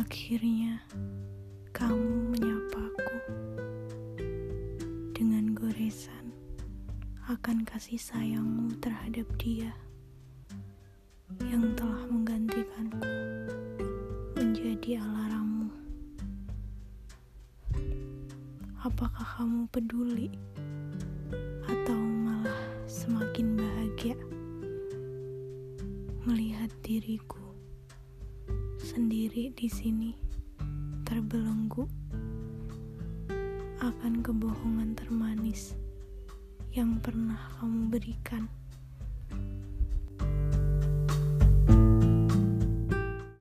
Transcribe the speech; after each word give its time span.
Akhirnya, 0.00 0.80
kamu 1.76 2.32
menyapaku 2.32 3.16
dengan 5.12 5.52
goresan 5.52 6.32
akan 7.28 7.68
kasih 7.68 8.00
sayangmu 8.00 8.80
terhadap 8.80 9.28
dia 9.36 9.76
yang 11.52 11.76
telah 11.76 12.00
menggantikanku 12.08 13.04
menjadi 14.40 15.04
alarmmu. 15.04 15.68
Apakah 18.80 19.26
kamu 19.36 19.68
peduli 19.68 20.32
atau 21.68 22.00
malah 22.00 22.64
semakin 22.88 23.52
bahagia 23.52 24.16
melihat 26.24 26.72
diriku? 26.80 27.49
Sendiri 28.90 29.54
di 29.54 29.70
sini 29.70 30.10
terbelenggu? 31.06 31.86
akan 33.78 34.18
kebohongan 34.18 34.98
termanis 34.98 35.78
yang 36.74 36.98
pernah 36.98 37.38
kamu 37.56 37.86
berikan. 37.86 38.50